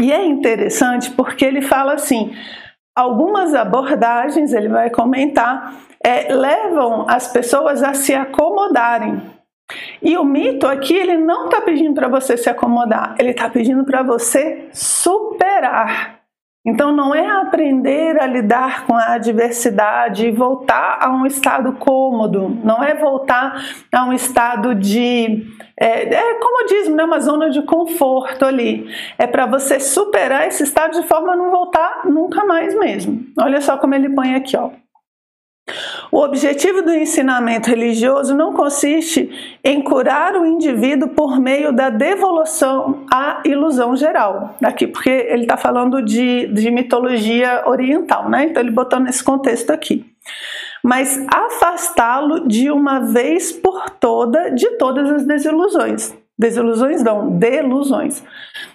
E 0.01 0.13
é 0.13 0.25
interessante 0.25 1.11
porque 1.11 1.45
ele 1.45 1.63
fala 1.63 1.95
assim: 1.95 2.33
algumas 2.95 3.55
abordagens, 3.55 4.53
ele 4.53 4.69
vai 4.69 4.91
comentar, 4.91 5.75
é, 6.05 6.33
levam 6.33 7.07
as 7.09 7.29
pessoas 7.29 7.83
a 7.83 7.95
se 7.95 8.15
acomodarem. 8.15 9.21
E 10.01 10.17
o 10.17 10.25
mito 10.25 10.67
aqui, 10.67 10.95
ele 10.95 11.17
não 11.17 11.47
está 11.47 11.61
pedindo 11.61 11.95
para 11.95 12.09
você 12.09 12.37
se 12.37 12.49
acomodar, 12.49 13.15
ele 13.19 13.31
está 13.31 13.51
pedindo 13.51 13.85
para 13.85 14.03
você 14.03 14.69
superar. 14.73 16.18
Então, 16.67 16.93
não 16.93 17.15
é 17.15 17.27
aprender 17.27 18.21
a 18.21 18.27
lidar 18.27 18.87
com 18.87 18.95
a 18.95 19.15
adversidade 19.15 20.27
e 20.27 20.33
voltar 20.33 20.99
a 21.01 21.11
um 21.11 21.25
estado 21.25 21.73
cômodo, 21.75 22.59
não 22.63 22.83
é 22.83 22.95
voltar 22.95 23.63
a 23.93 24.05
um 24.05 24.13
estado 24.13 24.75
de, 24.75 25.47
é, 25.79 26.15
é 26.15 26.35
comodismo, 26.35 26.97
né? 26.97 27.05
uma 27.05 27.21
zona 27.21 27.49
de 27.49 27.63
conforto 27.63 28.45
ali. 28.45 28.87
É 29.19 29.27
para 29.27 29.47
você 29.47 29.81
superar 29.81 30.47
esse 30.47 30.63
estado 30.63 31.01
de 31.01 31.07
forma 31.07 31.33
a 31.33 31.37
não 31.37 31.51
voltar 31.51 32.03
nunca 32.05 32.45
mais 32.45 32.75
mesmo. 32.75 33.25
Olha 33.41 33.61
só 33.61 33.79
como 33.79 33.95
ele 33.95 34.11
põe 34.11 34.35
aqui, 34.35 34.57
ó. 34.57 34.71
O 36.11 36.21
objetivo 36.21 36.83
do 36.83 36.93
ensinamento 36.93 37.69
religioso 37.69 38.35
não 38.35 38.53
consiste 38.53 39.59
em 39.63 39.83
curar 39.83 40.37
o 40.37 40.47
indivíduo 40.47 41.09
por 41.09 41.39
meio 41.39 41.73
da 41.73 41.91
devolução 41.91 43.05
à 43.13 43.43
ilusão 43.45 43.95
geral. 43.95 44.57
Aqui, 44.63 44.87
porque 44.87 45.11
ele 45.11 45.43
está 45.43 45.57
falando 45.57 46.03
de, 46.03 46.47
de 46.49 46.71
mitologia 46.71 47.65
oriental, 47.67 48.29
né? 48.29 48.45
Então 48.45 48.63
ele 48.63 48.71
botou 48.71 49.01
nesse 49.01 49.23
contexto 49.23 49.71
aqui. 49.71 50.05
Mas 50.83 51.27
afastá-lo 51.29 52.49
de 52.49 52.71
uma 52.71 53.01
vez 53.01 53.53
por 53.53 53.91
toda 53.91 54.51
de 54.51 54.71
todas 54.79 55.11
as 55.11 55.27
desilusões. 55.27 56.15
Desilusões 56.39 57.03
não, 57.03 57.37
delusões. 57.37 58.25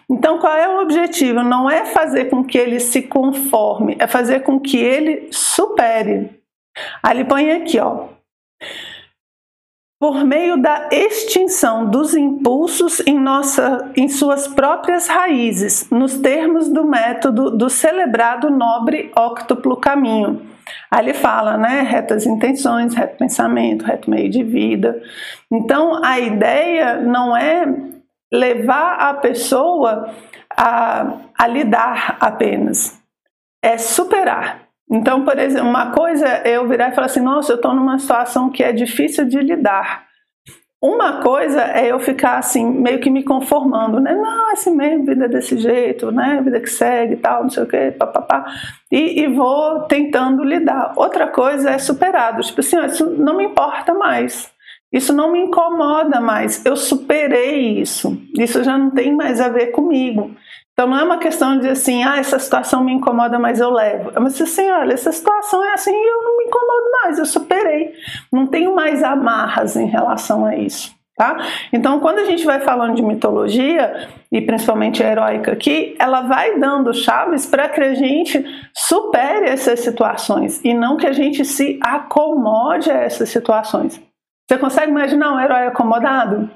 Então, 0.10 0.38
qual 0.38 0.54
é 0.54 0.68
o 0.68 0.82
objetivo? 0.82 1.42
Não 1.42 1.70
é 1.70 1.86
fazer 1.86 2.26
com 2.26 2.44
que 2.44 2.58
ele 2.58 2.78
se 2.80 3.04
conforme, 3.04 3.96
é 3.98 4.06
fazer 4.06 4.42
com 4.42 4.60
que 4.60 4.78
ele 4.78 5.30
supere 5.32 6.43
Aí 7.04 7.24
põe 7.26 7.52
aqui, 7.52 7.80
ó. 7.80 8.08
Por 10.00 10.26
meio 10.26 10.62
da 10.62 10.90
extinção 10.92 11.90
dos 11.90 12.14
impulsos 12.14 13.02
em, 13.06 13.18
nossa, 13.18 13.92
em 13.96 14.10
suas 14.10 14.48
próprias 14.48 15.08
raízes, 15.08 15.90
nos 15.90 16.18
termos 16.18 16.68
do 16.68 16.86
método 16.86 17.52
do 17.52 17.70
celebrado 17.70 18.50
nobre 18.50 19.12
octuplo 19.18 19.78
caminho. 19.78 20.42
Aí 20.92 21.06
ele 21.06 21.14
fala, 21.14 21.58
né? 21.58 21.82
Retas 21.82 22.26
intenções, 22.26 22.94
reto 22.94 23.18
pensamento, 23.18 23.86
reto 23.86 24.10
meio 24.10 24.30
de 24.30 24.44
vida. 24.44 25.02
Então 25.52 26.04
a 26.04 26.20
ideia 26.20 27.00
não 27.00 27.36
é 27.36 27.66
levar 28.32 28.96
a 28.96 29.14
pessoa 29.14 30.14
a, 30.58 31.20
a 31.38 31.48
lidar 31.48 32.18
apenas, 32.20 33.00
é 33.62 33.78
superar. 33.78 34.63
Então, 34.92 35.24
por 35.24 35.38
exemplo, 35.40 35.68
uma 35.68 35.92
coisa 35.92 36.28
é 36.28 36.58
eu 36.58 36.68
virar 36.68 36.90
e 36.90 36.96
falar 36.96 37.08
assim: 37.08 37.22
nossa, 37.22 37.52
eu 37.52 37.56
estou 37.56 37.74
numa 37.74 37.98
situação 37.98 38.50
que 38.50 38.64
é 38.64 38.72
difícil 38.72 39.26
de 39.26 39.40
lidar. 39.40 40.06
Uma 40.84 41.22
coisa 41.22 41.62
é 41.62 41.94
eu 41.94 42.00
ficar 42.02 42.38
assim, 42.38 42.70
meio 42.70 43.00
que 43.00 43.10
me 43.10 43.24
conformando, 43.24 44.02
né? 44.02 44.14
Não, 44.14 44.50
é 44.50 44.52
assim 44.52 44.76
mesmo, 44.76 45.06
vida 45.06 45.30
desse 45.30 45.58
jeito, 45.58 46.12
né? 46.12 46.42
Vida 46.44 46.60
que 46.60 46.70
segue 46.70 47.14
e 47.14 47.18
tal, 47.18 47.44
não 47.44 47.50
sei 47.50 47.64
o 47.64 47.68
quê, 47.68 47.96
papapá. 47.98 48.46
E, 48.92 49.22
e 49.22 49.28
vou 49.28 49.84
tentando 49.84 50.44
lidar. 50.44 50.92
Outra 50.98 51.28
coisa 51.28 51.70
é 51.70 51.78
superado. 51.78 52.42
Tipo 52.42 52.60
assim, 52.60 52.78
ó, 52.78 52.84
isso 52.84 53.10
não 53.12 53.38
me 53.38 53.46
importa 53.46 53.94
mais. 53.94 54.52
Isso 54.92 55.14
não 55.14 55.32
me 55.32 55.40
incomoda 55.40 56.20
mais. 56.20 56.66
Eu 56.66 56.76
superei 56.76 57.80
isso. 57.80 58.22
Isso 58.38 58.62
já 58.62 58.78
não 58.78 58.92
tem 58.92 59.16
mais 59.16 59.40
a 59.40 59.48
ver 59.48 59.68
comigo. 59.68 60.36
Então 60.74 60.88
não 60.88 60.98
é 61.00 61.04
uma 61.04 61.20
questão 61.20 61.60
de 61.60 61.70
assim, 61.70 62.04
ah, 62.04 62.18
essa 62.18 62.40
situação 62.40 62.84
me 62.84 62.92
incomoda, 62.92 63.38
mas 63.38 63.60
eu 63.60 63.70
levo. 63.70 64.12
É 64.16 64.20
mas 64.20 64.42
assim, 64.42 64.70
olha, 64.72 64.94
essa 64.94 65.12
situação 65.12 65.64
é 65.64 65.74
assim 65.74 65.92
e 65.92 66.10
eu 66.10 66.24
não 66.24 66.38
me 66.38 66.46
incomodo 66.46 66.92
mais, 67.04 67.20
eu 67.20 67.26
superei. 67.26 67.94
Não 68.32 68.48
tenho 68.48 68.76
mais 68.76 69.04
amarras 69.04 69.76
em 69.76 69.86
relação 69.86 70.46
a 70.46 70.56
isso. 70.56 70.92
Tá? 71.16 71.38
Então, 71.72 72.00
quando 72.00 72.18
a 72.18 72.26
gente 72.26 72.44
vai 72.44 72.60
falando 72.60 72.96
de 72.96 73.04
mitologia, 73.04 74.10
e 74.32 74.42
principalmente 74.42 75.04
heróica 75.04 75.52
aqui, 75.52 75.96
ela 76.00 76.22
vai 76.22 76.58
dando 76.58 76.92
chaves 76.92 77.46
para 77.46 77.70
que 77.70 77.80
a 77.80 77.94
gente 77.94 78.44
supere 78.76 79.48
essas 79.48 79.82
situações 79.82 80.60
e 80.66 80.74
não 80.74 80.98
que 80.98 81.06
a 81.06 81.12
gente 81.12 81.46
se 81.46 81.80
acomode 81.84 82.90
a 82.90 82.96
essas 82.96 83.30
situações. 83.30 84.02
Você 84.50 84.58
consegue 84.58 84.90
imaginar 84.90 85.36
um 85.36 85.40
herói 85.40 85.68
acomodado? 85.68 86.50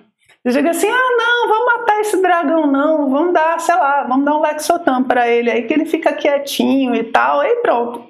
Eu 0.56 0.70
assim: 0.70 0.88
ah, 0.88 1.18
não, 1.18 1.50
vamos 1.50 1.66
matar 1.66 2.00
esse 2.00 2.22
dragão, 2.22 2.68
não, 2.68 3.10
vamos 3.10 3.34
dar, 3.34 3.60
sei 3.60 3.76
lá, 3.76 4.04
vamos 4.04 4.24
dar 4.24 4.38
um 4.38 4.42
Lexotan 4.42 5.04
para 5.04 5.28
ele 5.28 5.52
aí, 5.52 5.64
que 5.64 5.74
ele 5.74 5.86
fica 5.86 6.14
quietinho 6.14 6.96
e 6.96 7.04
tal, 7.04 7.42
aí 7.42 7.58
pronto. 7.58 8.08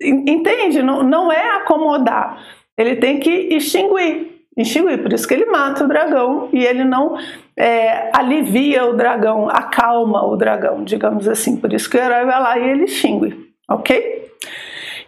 Entende? 0.00 0.82
Não, 0.82 1.02
não 1.02 1.30
é 1.30 1.56
acomodar, 1.56 2.42
ele 2.76 2.96
tem 2.96 3.20
que 3.20 3.30
extinguir. 3.30 4.32
Extinguir, 4.56 5.02
por 5.02 5.12
isso 5.12 5.28
que 5.28 5.34
ele 5.34 5.46
mata 5.46 5.84
o 5.84 5.88
dragão 5.88 6.48
e 6.52 6.64
ele 6.64 6.84
não 6.84 7.18
é, 7.56 8.10
alivia 8.14 8.86
o 8.86 8.94
dragão, 8.94 9.48
acalma 9.48 10.26
o 10.26 10.36
dragão, 10.36 10.82
digamos 10.82 11.28
assim. 11.28 11.56
Por 11.56 11.72
isso 11.72 11.88
que 11.88 11.98
o 11.98 12.00
herói 12.00 12.24
vai 12.24 12.40
lá 12.40 12.58
e 12.58 12.70
ele 12.70 12.84
extingue, 12.84 13.50
ok? 13.70 14.30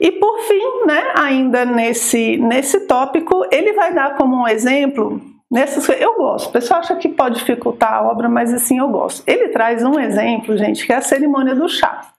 E 0.00 0.12
por 0.12 0.40
fim, 0.40 0.86
né, 0.86 1.12
ainda 1.14 1.64
nesse, 1.64 2.36
nesse 2.36 2.86
tópico, 2.86 3.46
ele 3.50 3.72
vai 3.72 3.94
dar 3.94 4.14
como 4.16 4.42
um 4.42 4.48
exemplo 4.48 5.33
Nessas, 5.54 5.88
eu 5.88 6.16
gosto. 6.16 6.48
O 6.48 6.52
pessoal 6.52 6.80
acha 6.80 6.96
que 6.96 7.08
pode 7.08 7.36
dificultar 7.36 7.92
a 7.92 8.02
obra, 8.02 8.28
mas 8.28 8.52
assim 8.52 8.80
eu 8.80 8.88
gosto. 8.88 9.22
Ele 9.24 9.50
traz 9.50 9.84
um 9.84 10.00
exemplo, 10.00 10.56
gente, 10.56 10.84
que 10.84 10.92
é 10.92 10.96
a 10.96 11.00
cerimônia 11.00 11.54
do 11.54 11.68
chá. 11.68 12.10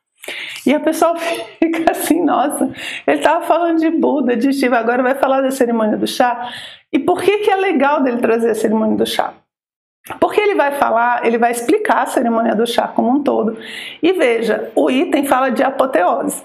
E 0.65 0.73
a 0.73 0.79
pessoa 0.79 1.17
fica 1.59 1.91
assim, 1.91 2.23
nossa, 2.23 2.71
ele 3.05 3.17
estava 3.17 3.45
falando 3.45 3.79
de 3.79 3.89
Buda, 3.89 4.37
de 4.37 4.53
Shiva, 4.53 4.77
agora 4.77 5.03
vai 5.03 5.15
falar 5.15 5.41
da 5.41 5.51
cerimônia 5.51 5.97
do 5.97 6.07
chá. 6.07 6.49
E 6.93 6.97
por 6.97 7.21
que, 7.21 7.39
que 7.39 7.51
é 7.51 7.57
legal 7.57 8.01
dele 8.01 8.21
trazer 8.21 8.51
a 8.51 8.55
cerimônia 8.55 8.95
do 8.95 9.05
chá? 9.05 9.33
Porque 10.17 10.39
ele 10.39 10.55
vai 10.55 10.71
falar, 10.71 11.25
ele 11.27 11.37
vai 11.37 11.51
explicar 11.51 12.03
a 12.03 12.05
cerimônia 12.05 12.55
do 12.55 12.65
chá 12.65 12.87
como 12.87 13.09
um 13.09 13.21
todo. 13.21 13.57
E 14.01 14.13
veja, 14.13 14.71
o 14.75 14.89
item 14.89 15.25
fala 15.25 15.49
de 15.49 15.61
apoteose. 15.61 16.41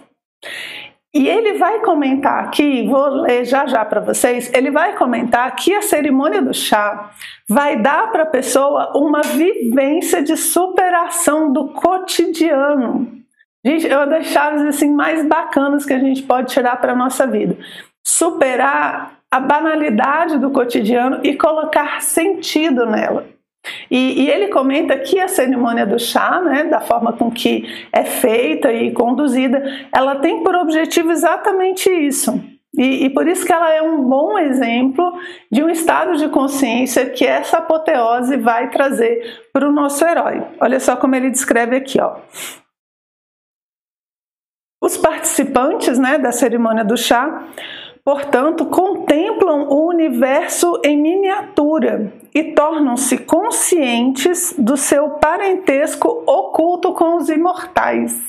E 1.12 1.26
ele 1.26 1.54
vai 1.54 1.80
comentar 1.80 2.44
aqui, 2.44 2.86
vou 2.86 3.08
ler 3.08 3.44
já 3.44 3.66
já 3.66 3.84
para 3.84 4.00
vocês, 4.00 4.52
ele 4.54 4.70
vai 4.70 4.96
comentar 4.96 5.52
que 5.56 5.74
a 5.74 5.82
cerimônia 5.82 6.40
do 6.40 6.54
chá 6.54 7.10
vai 7.48 7.76
dar 7.76 8.12
para 8.12 8.22
a 8.22 8.26
pessoa 8.26 8.92
uma 8.96 9.20
vivência 9.22 10.22
de 10.22 10.36
superação 10.36 11.52
do 11.52 11.68
cotidiano. 11.68 13.20
Gente, 13.64 13.88
é 13.88 13.96
uma 13.96 14.06
das 14.06 14.26
chaves 14.26 14.62
assim, 14.62 14.94
mais 14.94 15.26
bacanas 15.26 15.84
que 15.84 15.92
a 15.92 15.98
gente 15.98 16.22
pode 16.22 16.52
tirar 16.52 16.76
para 16.80 16.94
nossa 16.94 17.26
vida. 17.26 17.56
Superar 18.06 19.18
a 19.28 19.40
banalidade 19.40 20.38
do 20.38 20.50
cotidiano 20.50 21.20
e 21.24 21.36
colocar 21.36 22.00
sentido 22.02 22.86
nela. 22.86 23.26
E, 23.90 24.22
e, 24.22 24.30
ele 24.30 24.48
comenta 24.48 24.96
que 24.98 25.20
a 25.20 25.28
cerimônia 25.28 25.86
do 25.86 25.98
chá, 25.98 26.40
né, 26.40 26.64
da 26.64 26.80
forma 26.80 27.12
com 27.12 27.30
que 27.30 27.86
é 27.92 28.04
feita 28.04 28.72
e 28.72 28.92
conduzida, 28.92 29.62
ela 29.92 30.16
tem 30.16 30.42
por 30.42 30.54
objetivo 30.54 31.10
exatamente 31.12 31.90
isso. 31.90 32.42
E, 32.76 33.06
e 33.06 33.10
por 33.10 33.26
isso 33.26 33.44
que 33.44 33.52
ela 33.52 33.70
é 33.72 33.82
um 33.82 34.02
bom 34.08 34.38
exemplo 34.38 35.12
de 35.50 35.62
um 35.62 35.68
estado 35.68 36.16
de 36.16 36.28
consciência 36.28 37.10
que 37.10 37.26
essa 37.26 37.58
apoteose 37.58 38.36
vai 38.36 38.70
trazer 38.70 39.48
para 39.52 39.68
o 39.68 39.72
nosso 39.72 40.04
herói. 40.04 40.42
Olha 40.60 40.78
só 40.78 40.96
como 40.96 41.16
ele 41.16 41.30
descreve 41.30 41.76
aqui, 41.76 42.00
ó. 42.00 42.16
Os 44.82 44.96
participantes 44.96 45.98
né, 45.98 46.16
da 46.16 46.32
cerimônia 46.32 46.84
do 46.84 46.96
chá 46.96 47.46
portanto, 48.10 48.66
contemplam 48.66 49.68
o 49.68 49.86
universo 49.86 50.80
em 50.84 51.00
miniatura 51.00 52.12
e 52.34 52.42
tornam-se 52.42 53.18
conscientes 53.18 54.52
do 54.58 54.76
seu 54.76 55.10
parentesco 55.10 56.24
oculto 56.26 56.92
com 56.92 57.18
os 57.18 57.28
imortais. 57.28 58.20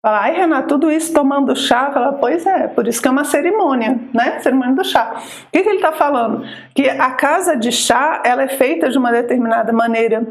Fala, 0.00 0.20
ai 0.20 0.36
Renato, 0.36 0.68
tudo 0.68 0.92
isso 0.92 1.12
tomando 1.12 1.56
chá? 1.56 1.90
Fala, 1.90 2.12
pois 2.12 2.46
é, 2.46 2.68
por 2.68 2.86
isso 2.86 3.02
que 3.02 3.08
é 3.08 3.10
uma 3.10 3.24
cerimônia, 3.24 3.98
né? 4.14 4.38
Cerimônia 4.38 4.76
do 4.76 4.84
chá. 4.84 5.16
O 5.16 5.50
que, 5.50 5.60
que 5.60 5.68
ele 5.68 5.76
está 5.78 5.90
falando? 5.90 6.44
Que 6.72 6.88
a 6.88 7.10
casa 7.10 7.56
de 7.56 7.72
chá, 7.72 8.22
ela 8.24 8.44
é 8.44 8.48
feita 8.48 8.88
de 8.88 8.96
uma 8.96 9.10
determinada 9.10 9.72
maneira, 9.72 10.24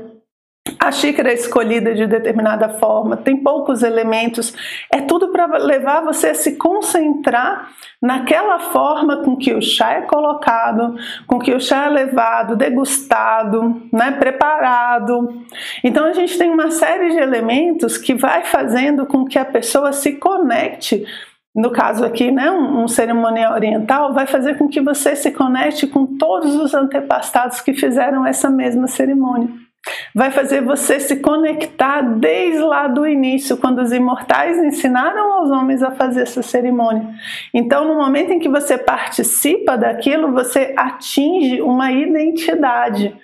a 0.79 0.91
xícara 0.91 1.31
é 1.31 1.33
escolhida 1.33 1.93
de 1.93 2.07
determinada 2.07 2.69
forma, 2.69 3.17
tem 3.17 3.37
poucos 3.37 3.83
elementos, 3.83 4.53
é 4.91 5.01
tudo 5.01 5.29
para 5.29 5.45
levar 5.57 6.01
você 6.01 6.29
a 6.29 6.33
se 6.33 6.55
concentrar 6.55 7.69
naquela 8.01 8.59
forma 8.59 9.17
com 9.17 9.35
que 9.35 9.53
o 9.53 9.61
chá 9.61 9.93
é 9.93 10.01
colocado, 10.01 10.95
com 11.27 11.37
que 11.37 11.53
o 11.53 11.59
chá 11.59 11.85
é 11.85 11.89
levado, 11.89 12.55
degustado, 12.55 13.81
né, 13.91 14.11
preparado. 14.11 15.43
Então 15.83 16.05
a 16.05 16.13
gente 16.13 16.37
tem 16.37 16.49
uma 16.49 16.71
série 16.71 17.11
de 17.11 17.17
elementos 17.17 17.97
que 17.97 18.13
vai 18.13 18.45
fazendo 18.45 19.05
com 19.05 19.25
que 19.25 19.37
a 19.37 19.45
pessoa 19.45 19.91
se 19.91 20.13
conecte. 20.13 21.05
No 21.53 21.71
caso 21.71 22.05
aqui, 22.05 22.31
né, 22.31 22.49
um, 22.49 22.83
um 22.83 22.87
cerimonial 22.87 23.53
oriental, 23.53 24.13
vai 24.13 24.25
fazer 24.25 24.57
com 24.57 24.69
que 24.69 24.79
você 24.79 25.15
se 25.15 25.31
conecte 25.31 25.87
com 25.87 26.05
todos 26.17 26.55
os 26.55 26.73
antepassados 26.73 27.59
que 27.59 27.73
fizeram 27.73 28.25
essa 28.25 28.49
mesma 28.49 28.87
cerimônia 28.87 29.68
vai 30.13 30.31
fazer 30.31 30.61
você 30.61 30.99
se 30.99 31.17
conectar 31.17 32.01
desde 32.01 32.59
lá 32.59 32.87
do 32.87 33.07
início, 33.07 33.57
quando 33.57 33.79
os 33.79 33.91
imortais 33.91 34.57
ensinaram 34.57 35.33
aos 35.33 35.51
homens 35.51 35.83
a 35.83 35.91
fazer 35.91 36.21
essa 36.21 36.41
cerimônia. 36.41 37.07
Então, 37.53 37.85
no 37.85 37.95
momento 37.95 38.31
em 38.31 38.39
que 38.39 38.49
você 38.49 38.77
participa 38.77 39.77
daquilo, 39.77 40.31
você 40.31 40.73
atinge 40.77 41.61
uma 41.61 41.91
identidade. 41.91 43.15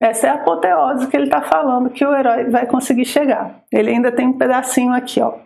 Essa 0.00 0.26
é 0.26 0.30
a 0.30 0.34
apoteose 0.34 1.06
que 1.06 1.16
ele 1.16 1.24
está 1.24 1.40
falando 1.40 1.90
que 1.90 2.04
o 2.04 2.14
herói 2.14 2.50
vai 2.50 2.66
conseguir 2.66 3.06
chegar. 3.06 3.62
Ele 3.72 3.90
ainda 3.90 4.12
tem 4.12 4.26
um 4.28 4.38
pedacinho 4.38 4.92
aqui, 4.92 5.20
ó. 5.20 5.38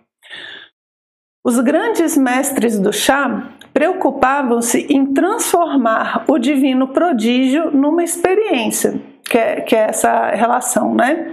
Os 1.46 1.60
grandes 1.60 2.16
mestres 2.16 2.78
do 2.78 2.92
chá 2.92 3.52
preocupavam-se 3.72 4.86
em 4.90 5.14
transformar 5.14 6.24
o 6.28 6.38
divino 6.38 6.88
prodígio 6.88 7.70
numa 7.70 8.02
experiência 8.02 9.00
que 9.28 9.38
é, 9.38 9.60
que 9.60 9.76
é 9.76 9.90
essa 9.90 10.30
relação, 10.30 10.94
né? 10.94 11.32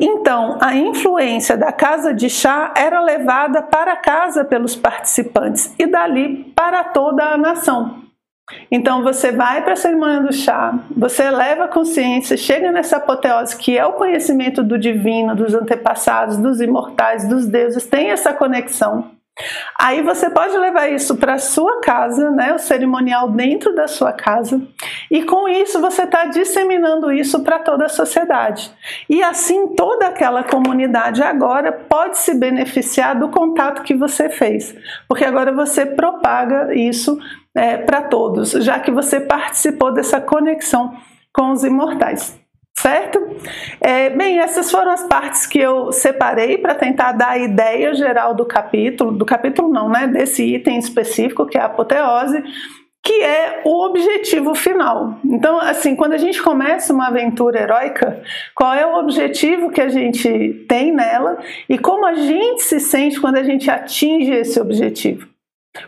Então, 0.00 0.58
a 0.60 0.74
influência 0.74 1.56
da 1.56 1.70
casa 1.70 2.12
de 2.12 2.28
chá 2.30 2.72
era 2.76 3.00
levada 3.00 3.62
para 3.62 3.96
casa 3.96 4.44
pelos 4.44 4.74
participantes 4.74 5.74
e 5.78 5.86
dali 5.86 6.52
para 6.56 6.84
toda 6.84 7.24
a 7.24 7.36
nação. 7.36 8.06
Então 8.70 9.02
você 9.02 9.32
vai 9.32 9.62
para 9.62 9.72
a 9.72 9.76
cerimônia 9.76 10.20
do 10.20 10.32
chá, 10.32 10.78
você 10.96 11.24
eleva 11.24 11.64
a 11.64 11.68
consciência, 11.68 12.36
chega 12.36 12.70
nessa 12.70 12.98
apoteose 12.98 13.56
que 13.56 13.76
é 13.76 13.84
o 13.84 13.94
conhecimento 13.94 14.62
do 14.62 14.78
divino, 14.78 15.34
dos 15.34 15.52
antepassados, 15.52 16.36
dos 16.36 16.60
imortais, 16.60 17.28
dos 17.28 17.46
deuses, 17.46 17.84
tem 17.86 18.10
essa 18.10 18.32
conexão. 18.32 19.15
Aí 19.78 20.00
você 20.02 20.30
pode 20.30 20.56
levar 20.56 20.88
isso 20.88 21.16
para 21.16 21.38
sua 21.38 21.80
casa, 21.80 22.30
né, 22.30 22.54
o 22.54 22.58
cerimonial 22.58 23.30
dentro 23.30 23.74
da 23.74 23.86
sua 23.86 24.12
casa, 24.12 24.60
e 25.10 25.22
com 25.24 25.46
isso 25.46 25.80
você 25.80 26.04
está 26.04 26.24
disseminando 26.26 27.12
isso 27.12 27.42
para 27.42 27.58
toda 27.58 27.84
a 27.84 27.88
sociedade. 27.88 28.70
E 29.08 29.22
assim 29.22 29.74
toda 29.74 30.06
aquela 30.06 30.42
comunidade 30.42 31.22
agora 31.22 31.70
pode 31.70 32.16
se 32.18 32.34
beneficiar 32.34 33.18
do 33.18 33.28
contato 33.28 33.82
que 33.82 33.94
você 33.94 34.30
fez, 34.30 34.74
porque 35.06 35.24
agora 35.24 35.52
você 35.52 35.84
propaga 35.84 36.74
isso 36.74 37.18
é, 37.54 37.76
para 37.76 38.02
todos, 38.02 38.52
já 38.52 38.80
que 38.80 38.90
você 38.90 39.20
participou 39.20 39.92
dessa 39.92 40.20
conexão 40.20 40.96
com 41.32 41.50
os 41.52 41.62
imortais 41.62 42.45
certo? 42.78 43.18
É, 43.80 44.10
bem, 44.10 44.38
essas 44.38 44.70
foram 44.70 44.92
as 44.92 45.04
partes 45.04 45.46
que 45.46 45.58
eu 45.58 45.90
separei 45.92 46.58
para 46.58 46.74
tentar 46.74 47.12
dar 47.12 47.30
a 47.30 47.38
ideia 47.38 47.94
geral 47.94 48.34
do 48.34 48.44
capítulo, 48.44 49.12
do 49.12 49.24
capítulo 49.24 49.68
não, 49.72 49.88
né, 49.88 50.06
desse 50.06 50.44
item 50.54 50.78
específico 50.78 51.46
que 51.46 51.56
é 51.56 51.60
a 51.60 51.66
apoteose, 51.66 52.42
que 53.02 53.22
é 53.22 53.62
o 53.64 53.86
objetivo 53.86 54.54
final. 54.54 55.18
Então, 55.24 55.60
assim, 55.60 55.94
quando 55.94 56.14
a 56.14 56.18
gente 56.18 56.42
começa 56.42 56.92
uma 56.92 57.06
aventura 57.06 57.60
heróica, 57.60 58.20
qual 58.54 58.74
é 58.74 58.84
o 58.84 58.98
objetivo 58.98 59.70
que 59.70 59.80
a 59.80 59.88
gente 59.88 60.64
tem 60.68 60.92
nela 60.92 61.38
e 61.68 61.78
como 61.78 62.04
a 62.04 62.14
gente 62.14 62.62
se 62.62 62.80
sente 62.80 63.20
quando 63.20 63.36
a 63.36 63.44
gente 63.44 63.70
atinge 63.70 64.32
esse 64.32 64.60
objetivo? 64.60 65.28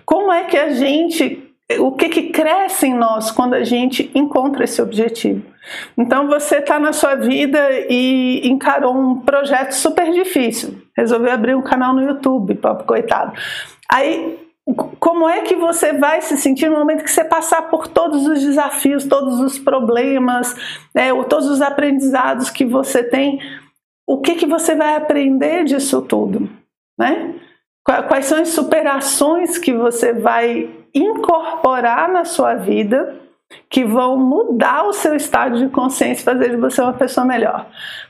Como 0.04 0.30
é 0.30 0.44
que 0.44 0.56
a 0.56 0.70
gente 0.70 1.47
o 1.76 1.92
que, 1.92 2.08
que 2.08 2.30
cresce 2.30 2.86
em 2.86 2.94
nós 2.94 3.30
quando 3.30 3.54
a 3.54 3.62
gente 3.62 4.10
encontra 4.14 4.64
esse 4.64 4.80
objetivo. 4.80 5.42
Então 5.98 6.26
você 6.26 6.56
está 6.56 6.78
na 6.78 6.94
sua 6.94 7.14
vida 7.14 7.58
e 7.90 8.48
encarou 8.48 8.96
um 8.96 9.20
projeto 9.20 9.72
super 9.72 10.10
difícil, 10.12 10.80
resolveu 10.96 11.30
abrir 11.30 11.54
um 11.54 11.62
canal 11.62 11.92
no 11.92 12.02
YouTube, 12.02 12.54
pobre 12.54 12.84
coitado. 12.84 13.34
Aí 13.90 14.48
como 15.00 15.28
é 15.28 15.42
que 15.42 15.56
você 15.56 15.94
vai 15.94 16.20
se 16.20 16.36
sentir 16.36 16.68
no 16.68 16.78
momento 16.78 17.02
que 17.02 17.10
você 17.10 17.24
passar 17.24 17.62
por 17.62 17.88
todos 17.88 18.26
os 18.26 18.40
desafios, 18.40 19.06
todos 19.06 19.40
os 19.40 19.58
problemas, 19.58 20.54
né, 20.94 21.08
todos 21.24 21.48
os 21.48 21.62
aprendizados 21.62 22.50
que 22.50 22.64
você 22.64 23.02
tem? 23.02 23.40
O 24.06 24.20
que, 24.20 24.34
que 24.34 24.46
você 24.46 24.74
vai 24.74 24.96
aprender 24.96 25.64
disso 25.64 26.02
tudo? 26.02 26.50
Né? 26.98 27.34
Quais 27.84 28.26
são 28.26 28.40
as 28.40 28.48
superações 28.48 29.56
que 29.56 29.72
você 29.72 30.12
vai 30.12 30.77
incorporar 30.94 32.08
na 32.10 32.24
sua 32.24 32.54
vida 32.54 33.16
que 33.70 33.84
vão 33.84 34.18
mudar 34.18 34.84
o 34.84 34.92
seu 34.92 35.14
estado 35.14 35.58
de 35.58 35.68
consciência 35.68 36.20
e 36.20 36.24
fazer 36.24 36.50
de 36.50 36.56
você 36.56 36.82
uma 36.82 36.92
pessoa 36.92 37.26
melhor. 37.26 37.66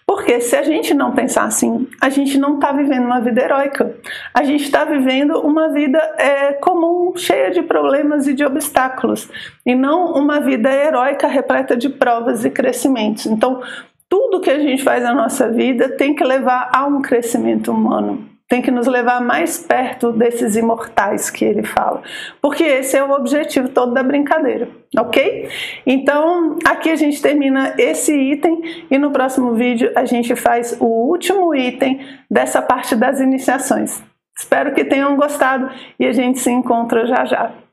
Porque 0.07 0.41
se 0.41 0.57
a 0.57 0.63
gente 0.63 0.95
não 0.95 1.13
pensar 1.13 1.45
assim, 1.45 1.87
a 2.01 2.09
gente 2.09 2.39
não 2.39 2.55
está 2.55 2.73
vivendo 2.73 3.05
uma 3.05 3.21
vida 3.21 3.43
heróica. 3.43 3.95
A 4.35 4.43
gente 4.43 4.65
está 4.65 4.85
vivendo 4.85 5.39
uma 5.41 5.69
vida 5.69 5.99
é, 6.19 6.55
comum, 6.55 7.13
cheia 7.17 7.51
de 7.51 7.63
problemas 7.63 8.27
e 8.27 8.35
de 8.35 8.45
obstáculos, 8.45 9.29
e 9.65 9.75
não 9.75 10.13
uma 10.15 10.41
vida 10.41 10.73
heróica 10.73 11.29
repleta 11.29 11.77
de 11.77 11.89
provas 11.89 12.45
e 12.45 12.51
crescimentos. 12.51 13.27
Então, 13.27 13.63
tudo 14.09 14.41
que 14.41 14.51
a 14.51 14.59
gente 14.59 14.83
faz 14.83 15.03
na 15.03 15.15
nossa 15.15 15.49
vida 15.49 15.89
tem 15.91 16.15
que 16.15 16.25
levar 16.25 16.71
a 16.73 16.87
um 16.87 17.03
crescimento 17.03 17.71
humano 17.71 18.38
tem 18.49 18.63
que 18.63 18.71
nos 18.71 18.87
levar 18.87 19.21
mais 19.21 19.59
perto 19.59 20.11
desses 20.11 20.57
imortais 20.57 21.29
que 21.31 21.45
ele 21.45 21.63
fala, 21.63 22.03
porque 22.41 22.65
esse 22.65 22.97
é 22.97 23.05
o 23.05 23.11
objetivo 23.11 23.69
todo 23.69 23.93
da 23.93 24.03
brincadeira, 24.03 24.69
ok? 24.99 25.49
Então 25.87 26.57
aqui 26.65 26.91
a 26.91 26.97
gente 26.97 27.21
termina 27.21 27.75
esse 27.77 28.13
item 28.13 28.87
e 28.91 28.99
no 28.99 29.11
próximo 29.11 29.55
vídeo 29.55 29.93
a 29.95 30.05
gente 30.07 30.35
faz 30.35 30.77
o 30.81 30.87
último 30.87 31.55
item 31.55 32.01
dessa 32.31 32.63
parte 32.63 32.97
das 32.97 33.21
iniciações. 33.21 34.03
Espero 34.39 34.73
que 34.73 34.85
tenham 34.85 35.17
gostado 35.17 35.69
e 35.99 36.07
a 36.07 36.13
gente 36.13 36.39
se 36.39 36.51
encontra 36.51 37.07
já 37.07 37.25
já. 37.25 37.68